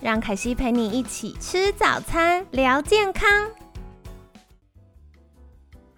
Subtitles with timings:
[0.00, 3.28] 让凯西陪你一起吃早餐，聊健康。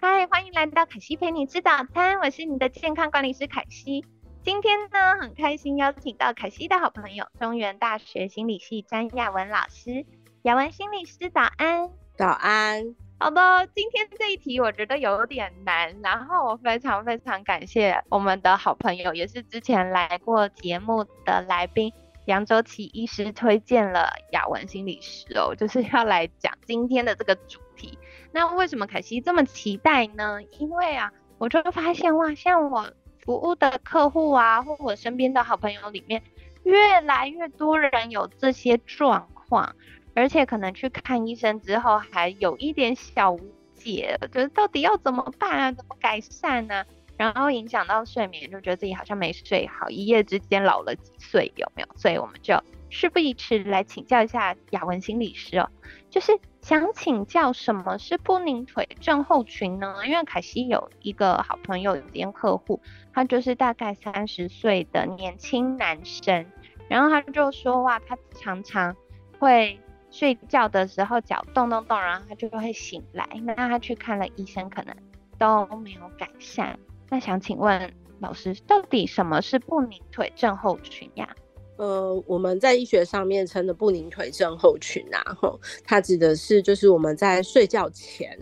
[0.01, 4.03] 嗨，欢迎来到凯西陪你吃早餐，我是你的健康管理师凯西。
[4.43, 10.07] 今天呢，很开心邀请到凯西的好朋友，中原大学心理系詹亚文老师。
[10.45, 12.97] 亚文心理师早安，早安。
[13.19, 21.93] 好的，今天这一题我觉得有点难，然后我非常非常感谢我们的好朋友，也是之前来过节目的来宾。
[22.31, 27.99] 杨周琦医师推荐了雅文心理师哦，就是要来讲今天的这个主题。
[28.31, 30.41] 那为什么凯西这么期待呢？
[30.61, 32.89] 因为啊，我就发现哇，像我
[33.25, 36.23] 服务的客户啊，或我身边的好朋友里面，
[36.63, 39.75] 越来越多人有这些状况，
[40.15, 43.41] 而且可能去看医生之后，还有一点小无
[43.75, 45.73] 解，就是到底要怎么办啊？
[45.73, 46.85] 怎么改善呢？
[47.21, 51.89] 然后影响到睡眠，就觉得自己好像没睡好，一夜之间老了几岁，有没有？
[51.95, 55.69] 所以我们就事不宜迟，来请教一下雅文心理师哦，
[56.09, 56.33] 就是
[56.63, 59.97] 想请教什么是不宁腿症候群呢？
[60.07, 62.81] 因为凯西有一个好朋友，有间客户，
[63.13, 66.47] 他就是大概三十岁的年轻男生，
[66.89, 68.97] 然后他就说哇，他常常
[69.39, 69.79] 会
[70.11, 74.97] 睡觉的时候脚动动动，然后他就会醒来，那他去看了医生，可能
[75.39, 76.79] 都没有改善。
[77.11, 81.29] 那想请问老师，到底什么是不宁腿症候群呀？
[81.77, 88.39] 呃，我们在医学上面称的不宁腿症候群啊，吼，它指的是就是我们在睡觉前，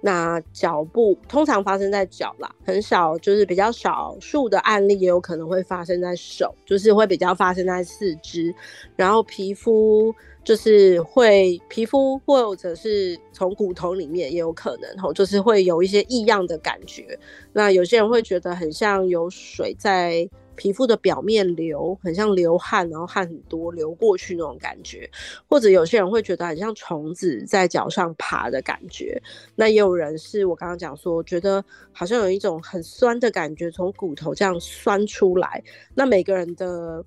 [0.00, 8.54] 那脚部通常发生在脚啦，很少就是比较少数的案例也有可能会发生在手，就是会比较发生在四肢，
[8.96, 10.14] 然后皮肤。
[10.42, 17.06] 就是会皮肤或者是从骨头里面也有可能吼，就是会有一些异样的感觉。
[17.52, 20.26] 那有些人会觉得很像有水在
[20.60, 25.10] 皮肤的表面流，很像流汗，然后汗很多流过去那种感觉。
[25.48, 29.18] 或者有些人会觉得很像虫子在脚上爬的感觉。
[29.54, 35.64] 那也有人是我刚刚讲说，觉得好像有一种很酸的感觉从骨头这样酸出来。
[35.94, 37.02] 那每个人的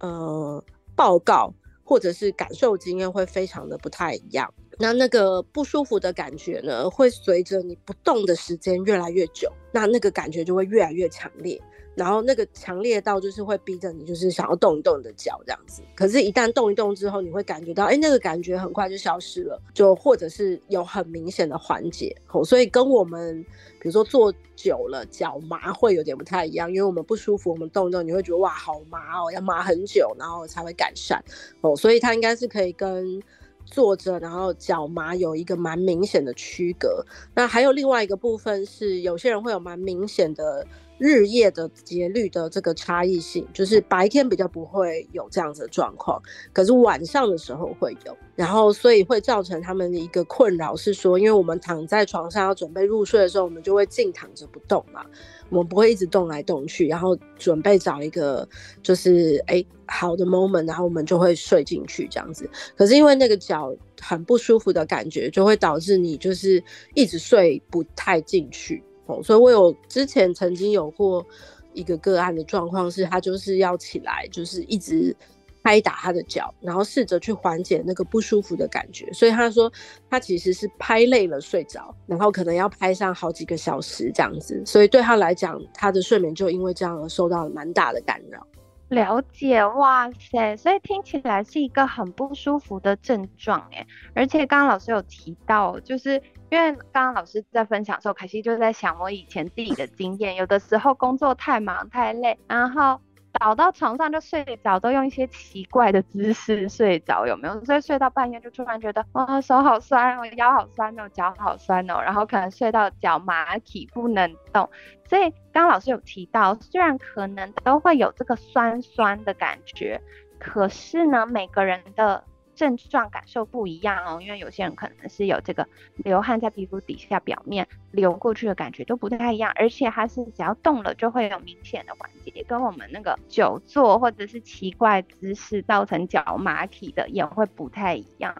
[0.00, 0.64] 呃
[0.96, 1.52] 报告。
[1.86, 11.60] 或者是感受经验会非常的不太一样，那那个不舒服的感觉呢，会随着你不动的时间越来越久，那那个感觉就会越来越强烈。
[11.96, 15.80] 然后那个强烈到就是会逼着你，就是想要动一动你的脚这样子。
[15.94, 22.12] 可是，一旦动一动之后，你会感觉到，哎，那个感觉很快就消失了，就或者是有很明显的缓解。
[22.32, 23.40] 哦，所以跟我们
[23.80, 31.22] 比如说坐久了脚麻会有点不太一样，因为我们不舒服，我们动一动，你会觉得哇，好麻哦，要麻很久，然后才会改善。
[31.60, 33.22] 哦，所以它应该是可以跟
[33.64, 37.04] 坐着然后脚麻有一个蛮明显的区隔。
[37.34, 40.66] 那还有另外一个部分是，有些人会有蛮明显的。
[40.98, 46.20] 日夜的节律的这个差异性，就是白天比较不会有这样子的状况，
[46.52, 55.04] 可是晚上的时候会有，然后所以会造成他们的一个困扰是说，因为我们躺在床上要准备入睡的时候，我们就会静躺着不动嘛，
[55.50, 58.48] 我们不会一直动来动去，然后准备找一个
[58.82, 62.48] 就是哎好的 moment，然后我们就会睡进去这样子。
[62.76, 66.62] 可是因为那个脚很不舒服的感觉，就会导致你就是
[66.94, 68.82] 一直睡不太进去。
[69.22, 71.24] 所以我有之前曾经有过
[71.72, 75.14] 一个个案的状况，是他就是要起来，就是一直
[75.62, 79.10] 拍打他的脚，然后试着去缓解那个不舒服的感觉。
[79.12, 79.72] 所以他说
[80.10, 84.62] 他其实是拍累了睡着，然后可能要拍上好几个小时这样子。
[84.64, 88.46] 所以对他来讲，他的睡眠就因为这样而受到了蛮大的干扰。
[88.94, 96.22] 了解，哇塞，所以听起来是一个很不舒服的症状哎，而且刚刚老师有提到，就是。
[96.50, 103.00] 因为刚刚老师在分享的时候，凯西就在想我以前自己的经验，有的时候工作太忙太累，然后
[103.38, 107.64] 倒到床上就睡着，都用一些奇怪的姿势睡着，有没有？
[107.64, 114.68] 所以睡到半夜就突然觉得，哇，手好酸，哦腰好酸哦，脚好酸哦，然后可能睡到脚麻体不能动。
[115.08, 120.00] 所以刚刚老师有提到，虽然可能都会有这个酸酸的感觉，
[120.38, 138.34] 可是呢，每个人的症状感受不一样哦，因为有些人可能是有这个流汗在皮肤底下表面流过去的感觉都不太一样，而且它是只要动了就会有明显的缓解，跟我们那个久坐或者是奇怪姿势造成脚麻体的也会不太一样。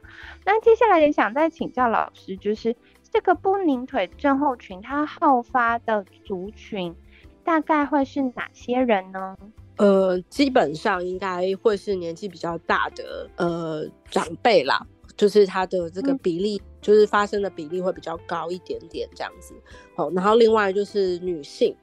[0.44, 2.76] 那接下来也想再请教老师，就是
[3.10, 6.94] 这个不宁腿症候群它好发的族群
[7.42, 9.36] 大概会是哪些人呢？
[9.76, 14.86] 呃，基本上应该会是年纪比较大的呃长辈啦，
[15.16, 19.52] 就是他的这个比例，就是发生的比例会比较高一点点这样子。
[19.96, 21.74] 好，然后另外就是女性，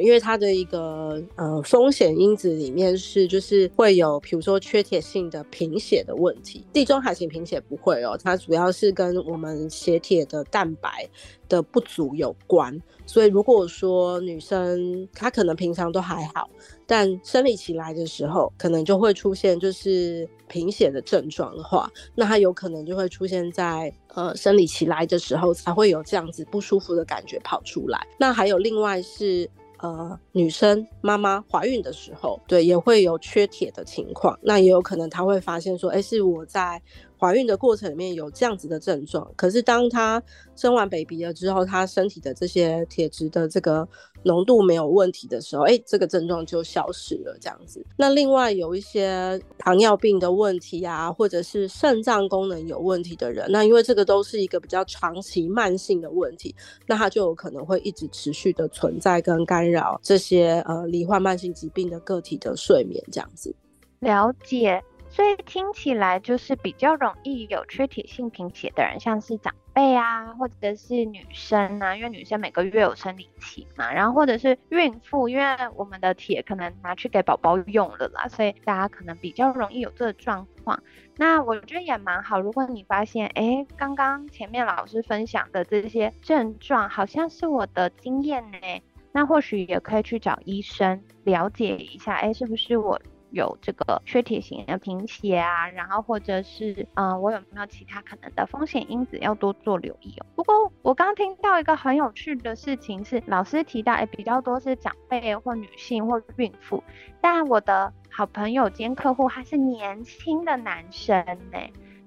[0.00, 11.08] 因为它的一个呃风险因子里面是就是会有，比如说缺铁性的贫血的问题，地中海型贫血不会哦，它主要是跟我们血铁的蛋白
[11.48, 12.80] 的不足有关。
[13.06, 16.48] 所以如果说女生她可能平常都还好。
[16.86, 28.06] 但生理期来的时候，可能就会出现就是贫血的症状的话，那她有可能就会出现在呃生理期来的时候才会有这样子不舒服的感觉跑出来。
[28.18, 29.48] 那还有另外是
[29.78, 36.80] 呃女生妈妈怀孕的时候，对也会有缺铁的情况，那也有可能她会发现说，哎，是我在。
[37.18, 40.22] 怀孕的过程里面有这样子的症状，可是当她
[40.56, 43.88] 生完 baby 了之后，她身体的这些铁质的这个
[44.24, 47.36] 浓度没有问题的时候，哎，这个症状就消失了。
[47.40, 56.54] 这样子，那另外有一些糖尿病的问题啊，或者是肾脏功能有问题的人，那因为这个都是一个比较长期慢性的问题，
[56.86, 63.02] 那他就有可能会一直持续的存在跟干扰这些呃罹患慢性疾病的个体的睡眠。
[63.12, 63.54] 这样子，
[64.00, 64.82] 了解。
[65.14, 75.44] 所以听起来就是比较容易有缺铁性贫血的人，像是长辈啊，或者是女生啊，因为女生每个月有生理期嘛，然后或者是孕妇，因为
[75.76, 80.82] 我们的铁可能拿去给宝宝用了啦，所以大家可能比较容易有这个状况。
[81.16, 88.58] 那我觉得也蛮好，如果你发现，哎，刚刚前面老师分享的这些症状好像是我的经验呢，
[89.12, 93.00] 那或许也可以去找医生了解一下，哎，是不是我。
[93.34, 100.26] 有这个缺铁型的贫血啊，然后或者是嗯，我有没有其他可能的风险因子要多做留意哦。
[100.34, 106.82] 不过我刚听到一个很有趣的事情是，老师提到哎，比较多是长辈或女性或孕妇，
[107.20, 111.58] 但我的好朋友兼客户他是年轻的男生呢，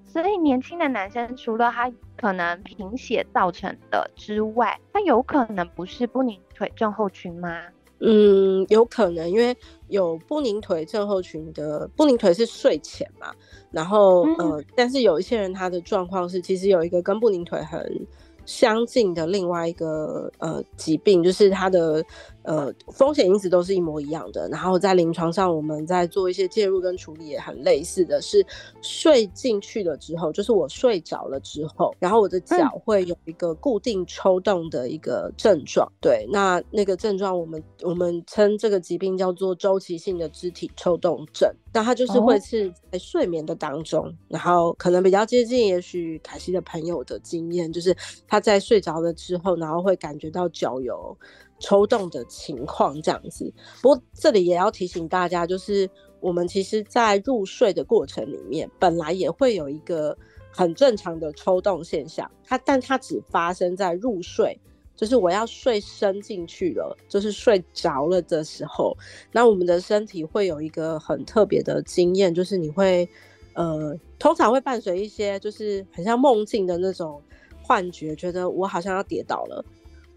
[0.04, 7.62] 所以年轻的男生除了他可能贫血造成的之外，他有可能不是不宁腿症候群吗？
[8.00, 9.56] 嗯，有可能，因为
[9.88, 13.32] 有不宁腿症候群的不宁腿是睡前嘛，
[13.70, 18.06] 然后呃，但是有一些人他的状况是，其实有一个跟不宁腿很
[18.46, 22.04] 相近的另外一个呃疾病，就是他的。
[22.48, 24.48] 呃，风险因子都是一模一样的。
[24.48, 28.42] 然后在临床上，我们在做一些介入跟处理也很类似的是，
[28.80, 35.86] 睡进去了之后，就是我睡着了之后，然后我的脚会有一个固定抽动的一个症状。
[36.00, 41.54] 对，那那个症状我们我们称这个疾病叫做周期性的肢体抽动症。
[41.70, 47.94] 那它就是会是在睡眠的当中，然后可能比较接近，也许凯西的朋友的经验，就是
[48.26, 51.14] 他在睡着了之后，然后会感觉到脚有。
[51.60, 53.52] 抽动的情况这样子，
[53.82, 55.88] 不过这里也要提醒大家，就是
[56.20, 60.16] 我们其实，在入睡的过程里面，本来也会有一个
[60.52, 64.58] 很正常的抽动现象，它但它只发生在入睡，
[64.96, 68.96] 就是我要睡深进去了，就是睡着了的时候，
[69.32, 73.08] 那我们的身体会有一个很特别的经验，就是你会
[73.54, 77.20] 呃，通常会伴随一些就是很像梦境的那种
[77.62, 79.64] 幻觉，觉得我好像要跌倒了。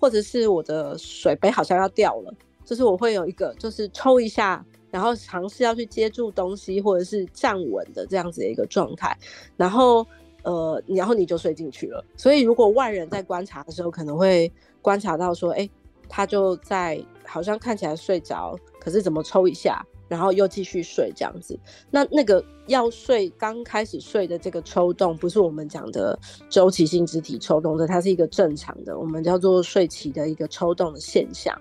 [0.02, 2.34] 或者是我的水杯好像要掉了，
[2.66, 9.16] 就是我会有一个，就是抽一下，然后尝试要去接住东西，或者是站稳的这样子的一个状态，
[9.56, 10.04] 然后
[10.42, 12.04] 呃，然后你就睡进去了。
[12.18, 15.70] 所以如果外人在观察的时候，可能会观察到说，哎，
[16.10, 19.86] 他就在好像看起来睡着，可是怎么抽一下？
[20.12, 21.58] 然后又继续睡这样子，
[21.90, 31.58] 那那个要睡刚开始睡的这个抽动，不是我们讲的周期性肢体抽动的，它是一个正常的，我们叫做睡期的一个抽动的现象。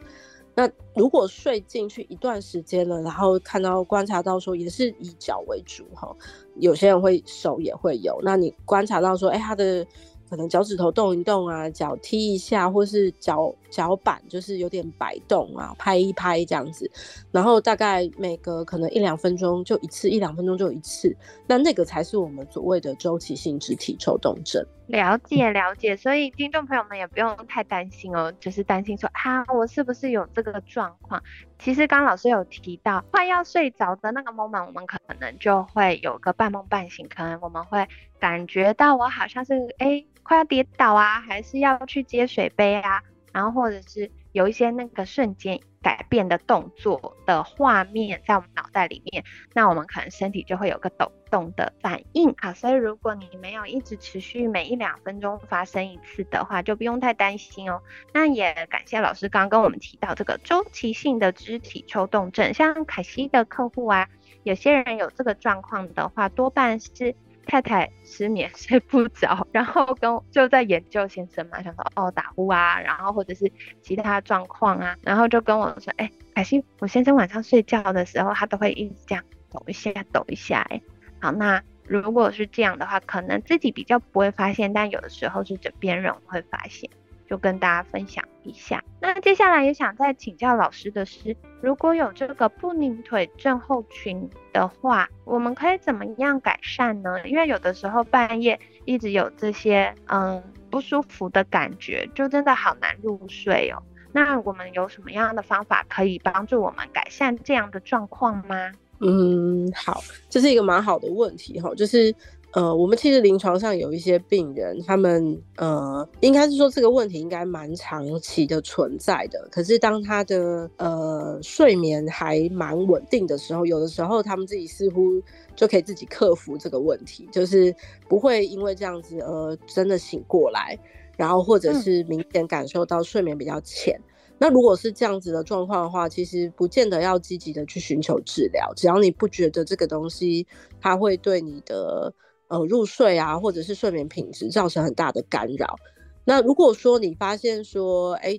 [0.53, 6.13] 那如果睡进去一段时间了，然后看到观察到说也是以脚为主哈，
[6.57, 9.87] 有些人会手也会有，那你观察到说，哎，他的
[10.31, 16.89] 可能脚趾头动一动啊，脚踢一下，或是脚脚板就是有点摆动啊，拍一拍这样子，
[17.33, 21.15] 然后大概每隔可能一两分钟就一次，一两分钟就一次，
[21.49, 24.65] 那那个才是我们所谓的周期性肢体抽动症。
[24.91, 31.23] 了解了解，所以听众朋友们也不用太担心哦，就是担心说啊，我是不是有这个状况？
[31.59, 40.05] 其实刚老师有提到，快要睡着的那个 moment，我们可能就会有个半梦半醒，可能我们会感觉到我好像是哎。
[40.23, 52.53] 快要跌倒啊，还是要去接水杯啊，然后或者是有一些那个瞬间改变的动作的画面在我们脑袋里面，那我们可能身体就会有个抖动的反应啊。
[52.53, 57.83] 所以如果你没有一直持续每一两分钟发生一次的话，就不用太担心哦。
[58.13, 64.09] 那也感谢老师刚刚跟我们提到这个周期性的肢体抽动症，像凯西的客户啊，
[64.43, 67.15] 有些人有这个状况的话，多半是。
[67.51, 73.51] 太太失眠睡不着， 然后跟就在研究先生嘛，想说哦打呼啊，然后或者是
[73.83, 80.81] 其他状况啊，然后就跟我说，哎，凯欣，我先生晚上睡觉的时候，他都会一直这样抖一下抖一下，哎，
[81.21, 86.89] 好，那如果是这样的话，可能自己比较不会发现，但有的时候是枕边人会发现。
[87.29, 88.83] 就跟大家分享一下。
[89.01, 97.23] 那接下来也想再请教老师的是，如果有这个不拧腿症候群的话，我们可以怎么样改善呢？
[97.27, 103.83] 因为有的时候半夜一直有这些嗯不舒服的感觉，就真的好难入睡哦。
[104.13, 108.73] 那我们有什么样的方法可以帮助我们改善这样的状况吗？
[109.01, 112.15] 嗯，好，这是一个蛮好的问题哈，就是。
[112.53, 119.47] 呃，我们其实临床上有一些病人，他们呃，应该是说这个问题应该蛮长期的存在的。
[119.53, 125.23] 可是当他的呃睡眠还蛮稳定的时候，有的时候他们自己似乎
[125.55, 127.73] 就可以自己克服这个问题，就是
[128.09, 130.77] 不会因为这样子而真的醒过来，
[131.17, 133.97] 然后或者是明显感受到睡眠比较浅。
[134.39, 140.49] 那如果是这样子的状况的话，其实不见得要积极的去寻求治疗，只要你不觉得这个东西
[140.81, 142.13] 它会对你的。
[142.51, 145.77] 呃，入睡啊，或者是睡眠品质造成很大的干扰。
[146.25, 148.39] 那如果说你发现说，哎，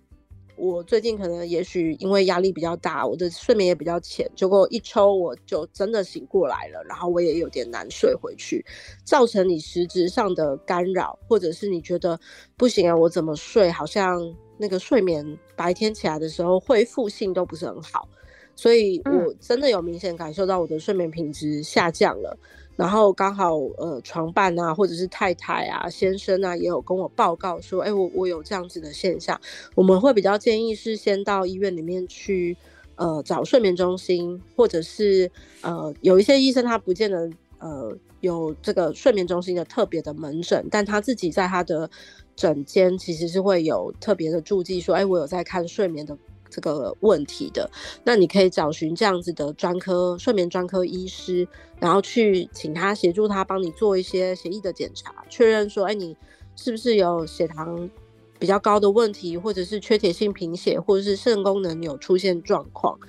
[0.58, 8.64] 我最近可能也许因为压力比较大，我的睡眠也比较浅，结果一抽我就真的醒过来了，然后我也有点难睡回去，
[9.06, 12.20] 造成你实质上的干扰，或者是你觉得
[12.58, 14.22] 不行啊，我怎么睡好像
[14.58, 15.26] 那个睡眠
[15.56, 18.10] 白天起来的时候恢复性都不是很好，
[18.58, 22.38] 所以我真的有明显感受到我的睡眠品质下降了。
[22.82, 29.40] 然后刚好呃床伴啊，或者是太太啊、先生啊，也有跟我报告说，哎，我我有这样子的现象，
[29.76, 32.58] 我们会比较建议是先到医院里面去，
[32.96, 35.30] 呃找睡眠中心，或者是
[35.62, 41.88] 呃有一些医生他不见得呃有这个睡眠中心的特别的门诊，但他自己在他的
[42.36, 46.18] 诊间其实是会有特别的注记说，哎，我有在看睡眠的。
[46.52, 47.72] 这个问题的，
[48.04, 51.48] 那你可以找寻这样子的专科睡眠专科医师，
[51.80, 56.16] 然后去请他协助他帮你做一些协议的检查，确认说，哎，你
[56.56, 57.90] 是不是有血糖
[58.38, 63.00] 比较高的问题，或者是缺铁性贫血，或者是肾功能有出现状况，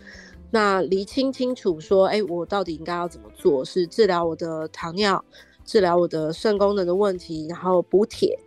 [0.51, 3.65] 那厘清清楚说，哎，我到底应该要怎么做？
[3.65, 5.25] 是治疗我的糖尿，
[5.65, 8.39] 治疗我的肾功能的问题，然后补铁。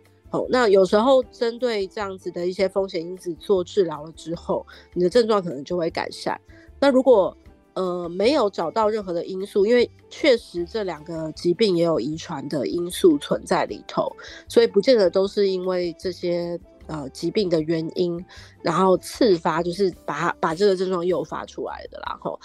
[0.50, 6.40] 那有时候针对这样子的一些风险因子做治疗了之后，你的症状可能就会改善。
[6.80, 7.36] 那如果
[7.74, 14.10] 呃没有找到任何的因素，因为确实这两个疾病也有遗传的因素存在里头，
[14.48, 18.22] 所以不见得都是因为这些呃疾病的原因，
[18.62, 22.02] 然后次发就是把把这个症状诱发出来的。
[22.06, 22.38] 然后，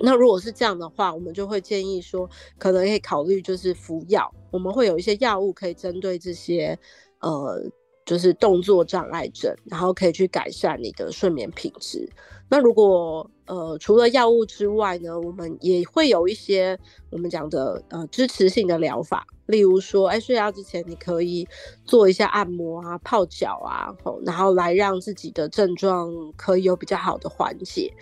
[0.00, 2.28] 那如果是这样的话，我们就会建议说，
[2.58, 6.78] 可能可以考虑就是服药，我们会有一些药物可以针对这些。
[7.20, 7.62] 呃，
[8.04, 12.08] 就是动作障碍症，然后可以去改善你的睡眠品质。
[12.48, 16.78] 那如果呃除了药物之外呢，我们也会有一些
[17.10, 21.48] 我们讲的呃支持性的疗法，例如说，哎，睡觉之前你可以
[21.84, 23.90] 做一下按摩啊、泡脚啊，
[24.24, 27.92] 然后来让自己的症状可以有比较好的缓解，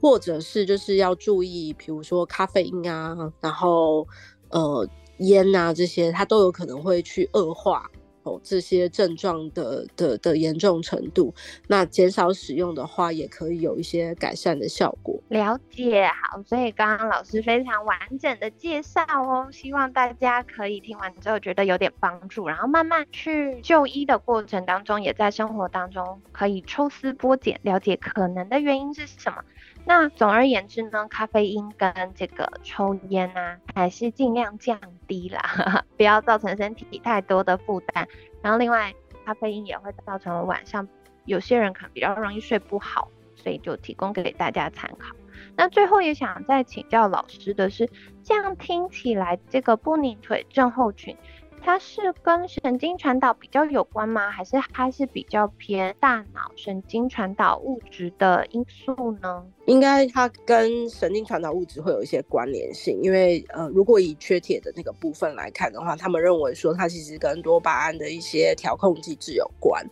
[0.00, 4.04] 或者是就是要注意，比如说咖啡因啊，然后
[4.50, 7.88] 呃烟啊这些，它都有可能会去恶化。
[8.24, 11.32] 哦，这些症状的的的严重程度，
[11.68, 15.22] 那减少使用的话，也可以有一些改善的效果。
[15.28, 29.44] 了解，好，所以刚刚老师非常完整的介绍哦，希望大家可以听完之后觉得有点帮助，然后慢慢去就医的过程当中，也在生活当中可以抽丝剥茧，了解可能的原因是什么。
[29.86, 38.08] 那总而言之呢，咖啡因跟这个抽烟啊，还是尽量降低啦， 不要造成身体太多的负担。
[38.42, 40.88] 然后另外咖啡因也会造成晚上
[41.26, 45.14] 有些人可能比较容易睡不好，所以就提供给大家参考。
[45.56, 47.90] 那最后也想再请教老师的是，
[48.22, 51.16] 这样听起来这个不宁腿症候群。
[51.66, 54.30] 它是跟神经传导比较有关吗？
[54.30, 59.46] 还是它是比较偏大脑神经传导物质的因素呢？
[59.66, 69.84] 应该它跟神经传导物质会有一些关联性，因为呃，如果以缺铁的那个部分来看的话，他们认为说它其实跟多巴胺的一些调控机制有关，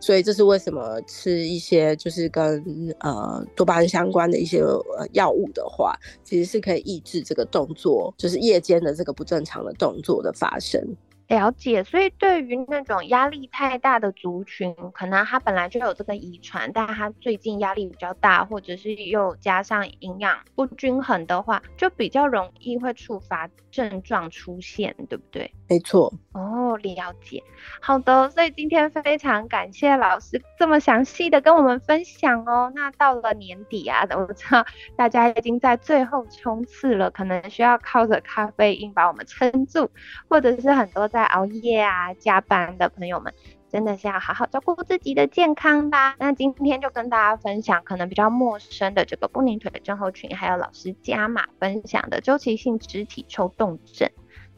[0.00, 2.64] 所以这是为什么吃一些就是跟
[3.00, 5.94] 呃多巴胺相关的一些呃药物的话，
[6.24, 10.82] 其实是可以抑制这个动作，就是夜间的这个不正常的动作的发生。
[11.28, 25.52] 了解，所以对于那种压力太大的族群，可能他本来就有这个遗传，但他最近压力比较大，或者是又加上营养不均衡的话，就比较容易会触发症状出现，对不对？
[25.68, 26.10] 没错。
[26.32, 27.42] 哦，了解。
[27.82, 32.72] 好的，所以今天非常感谢老师这么详细的跟我们分享哦。
[32.74, 34.64] 那到了年底啊，我知道
[34.96, 39.90] 大家已经在最后冲刺了，可能需要靠着咖啡因把我们撑住，
[40.26, 41.17] 或者是很多在。
[41.18, 43.34] 在熬夜啊、加班的朋友们，
[43.68, 46.14] 真的是要好好照顾自己的健康啦。
[46.20, 54.08] 那今天就跟大家分享可能比较陌生的这个不宁腿症候群，还有老师加码分享的周期性肢体抽动症。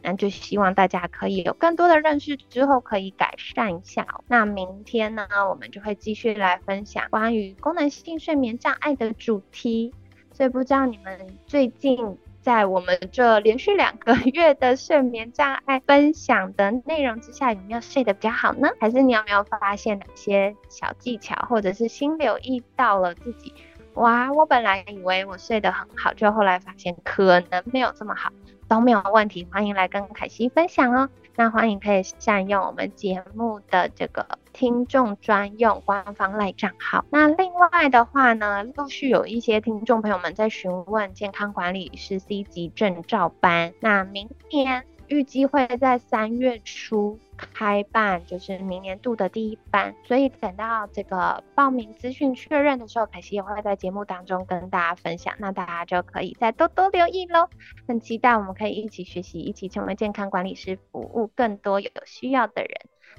[0.03, 4.05] 那就希望大家可以有更多的认识，之后可以改善一下。
[4.27, 9.95] 那明天呢，我们就会继续来分享关于功能性睡眠障碍的主题。
[10.31, 12.19] 所以不知道你们最近。
[12.41, 18.69] 在我们这连续两个 月的睡眠障碍分享的内容之下，有没有睡得比较好呢？
[18.79, 23.53] 还是你有没有发现哪些小技巧，或者是新留意到了自己？
[23.93, 28.31] 哇，我本来以为我睡得很好，就后来发现可能没有这么好，
[28.67, 29.47] 都没有问题。
[29.51, 31.09] 欢迎来跟凯西分享哦。
[31.35, 37.05] 那欢迎可以善用我们节目的这个听众专用官方赖账号。
[37.09, 43.73] 那另外的话呢，陆续有一些听众朋友们在询问健康管理师 C 级证照班。
[43.79, 44.85] 那明年。
[45.07, 47.19] 预计会在三月初
[47.53, 57.49] 开办，就是明年度的第一班，所以等到这个报名资讯确认的时候，凯西也会在节目当中跟大家分享，那大家就可以再多多留意喽。
[57.87, 62.71] 很期待我们可以一起学习，一起成为健康管理师，服务更多有需要的人。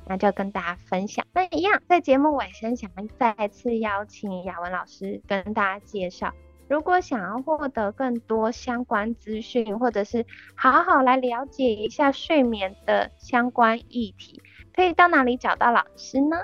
[0.04, 1.24] 那就跟大家分享。
[1.32, 6.32] 那一样，在节目尾声，想再次邀请雅文老师跟大家介绍。
[6.72, 10.24] 如果想要获得更多相关资讯，或者是
[10.54, 14.40] 好好来了解一下睡眠的相关议题，
[14.74, 16.38] 可以到哪里找到老师呢？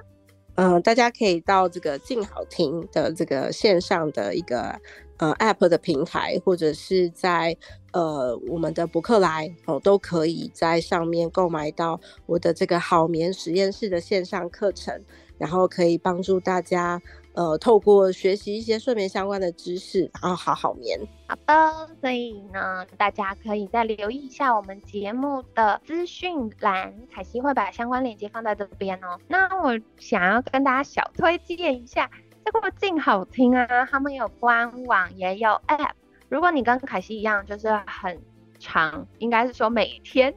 [0.57, 4.79] 嗯，大家可以到这个静好听的这个线上的一个
[5.17, 7.57] 呃 App 的平台，或者是在
[7.93, 15.03] 呃我们的博客来哦，都可以在上面购买到我的这个好眠实验室的线上课程，
[15.39, 17.01] 然后可以帮助大家。
[17.39, 20.99] 呃，透过学习一些睡眠相关的知识，然后好好眠。
[21.29, 29.21] 好的，所以呢，大家可以再留意一下我们节目的资讯栏，凯西会把相关链接放在这边哦。
[29.29, 32.11] 那我想要跟大家小推荐一下，
[32.45, 35.93] 这个静好听啊，他们有官网也有 App。
[36.29, 38.21] 如果你跟凯西一样，就是很
[38.59, 40.35] 长，应该是说每天，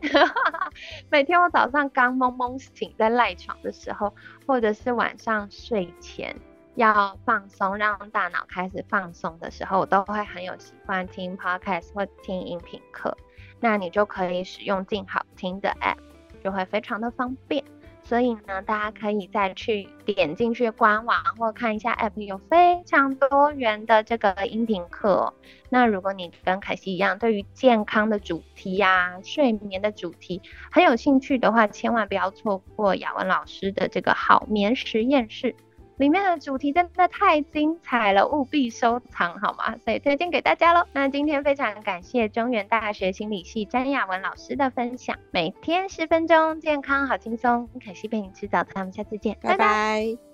[1.10, 4.14] 每天我早上刚蒙蒙醒在赖床的时候，
[4.46, 6.36] 或者是晚上睡前。
[6.76, 13.18] 要放松，让大脑开始放松的时候，我都会很有习惯听 podcast 或听音频课。
[13.60, 15.98] 那你就可以使用静好听的 app，
[16.44, 17.64] 就会非常的方便。
[18.04, 25.32] 所以呢，大家可以再去点进去官网或看一下 app，有非常多元的这个音频课。
[25.70, 35.56] 那如果你跟凯西一样，对于健康的主题呀、睡眠的主题很有兴趣的话，千万不要错过雅文老师的这个好眠实验室。
[35.98, 39.76] 里面的主题真的太精彩了，务必收藏好吗？
[39.84, 40.86] 所以推荐给大家喽。
[40.94, 47.70] 那今天非常感谢中原大学心理系詹雅文老师的分享，每天十分钟，健康好轻松。
[47.86, 50.31] 可惜陪你吃早餐，我们下次见，拜拜。